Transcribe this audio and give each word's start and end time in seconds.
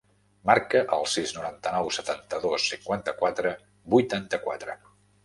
Marca 0.49 0.79
el 0.95 1.03
sis, 1.15 1.33
noranta-nou, 1.35 1.91
setanta-dos, 1.97 2.65
cinquanta-quatre, 2.71 3.53
vuitanta-quatre. 3.97 4.79